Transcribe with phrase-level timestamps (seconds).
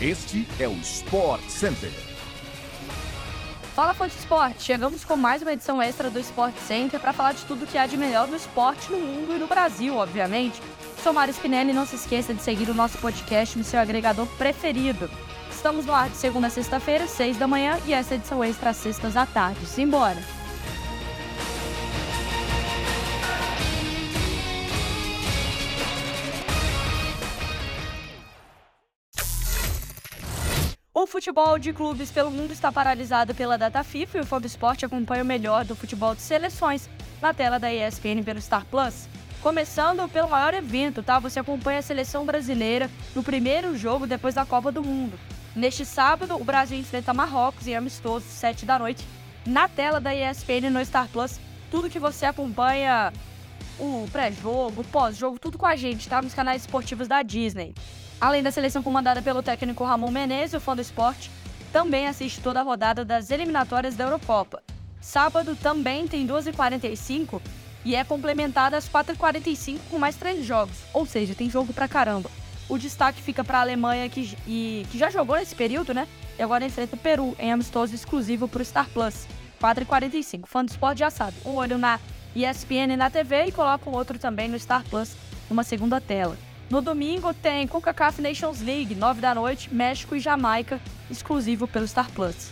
[0.00, 1.90] Este é o Sport Center.
[3.74, 7.44] Fala de esporte, chegamos com mais uma edição extra do Sport Center para falar de
[7.46, 10.62] tudo que há de melhor no esporte no mundo e no Brasil, obviamente.
[11.02, 14.28] Sou Mário Spinelli e não se esqueça de seguir o nosso podcast no seu agregador
[14.38, 15.10] preferido.
[15.50, 18.76] Estamos no ar de segunda a sexta-feira, seis da manhã e essa edição extra às
[18.76, 19.66] sextas à tarde.
[19.66, 20.37] Simbora!
[31.00, 34.44] O futebol de clubes pelo mundo está paralisado pela data FIFA e o Fob
[34.82, 36.90] acompanha o melhor do futebol de seleções
[37.22, 39.08] na tela da ESPN pelo Star Plus.
[39.40, 41.20] Começando pelo maior evento, tá?
[41.20, 45.16] Você acompanha a seleção brasileira no primeiro jogo depois da Copa do Mundo.
[45.54, 49.06] Neste sábado, o Brasil enfrenta Marrocos em amistoso, 7 da noite,
[49.46, 51.38] na tela da ESPN no Star Plus.
[51.70, 53.12] Tudo que você acompanha,
[53.78, 56.20] o pré-jogo, o pós-jogo, tudo com a gente, tá?
[56.20, 57.72] Nos canais esportivos da Disney.
[58.20, 61.30] Além da seleção comandada pelo técnico Ramon Menezes, o fã do esporte
[61.72, 64.62] também assiste toda a rodada das eliminatórias da Eurocopa.
[65.00, 67.40] Sábado também tem 12h45
[67.84, 72.28] e é complementada às 4h45 com mais três jogos, ou seja, tem jogo pra caramba.
[72.68, 76.06] O destaque fica para a Alemanha, que, e, que já jogou nesse período, né?
[76.38, 79.26] E agora enfrenta o Peru em amistoso exclusivo para o Star Plus.
[79.62, 80.46] 4h45.
[80.46, 81.36] Fã do esporte já sabe.
[81.46, 81.98] Um olho na
[82.36, 85.16] ESPN na TV e coloca o outro também no Star Plus,
[85.48, 86.36] numa segunda tela.
[86.70, 90.78] No domingo tem CONCACAF Nations League, 9 da noite, México e Jamaica,
[91.10, 92.50] exclusivo pelo Star Plus.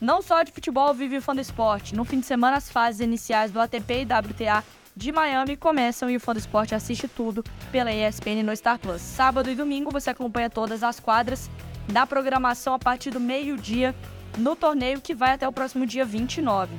[0.00, 1.94] Não só de futebol vive o fã do esporte.
[1.94, 4.64] No fim de semana, as fases iniciais do ATP e WTA
[4.96, 9.00] de Miami começam e o fã do esporte assiste tudo pela ESPN no Star Plus.
[9.00, 11.48] Sábado e domingo você acompanha todas as quadras
[11.88, 13.94] da programação a partir do meio-dia
[14.36, 16.74] no torneio que vai até o próximo dia 29.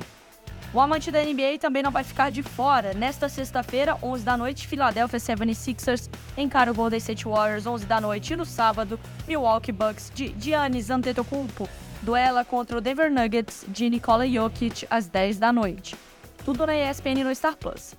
[0.72, 2.92] O amante da NBA também não vai ficar de fora.
[2.92, 8.32] Nesta sexta-feira, 11 da noite, Philadelphia 76ers encara o Golden State Warriors 11 da noite
[8.32, 11.68] e no sábado, Milwaukee Bucks de Giannis Antetokounmpo
[12.02, 15.96] duela contra o Denver Nuggets de Nikola Jokic às 10 da noite.
[16.44, 17.94] Tudo na ESPN no Star Plus.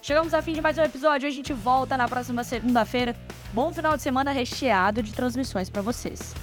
[0.00, 1.28] Chegamos ao fim de mais um episódio.
[1.28, 3.14] A gente volta na próxima segunda-feira.
[3.52, 6.34] Bom final de semana recheado de transmissões para vocês.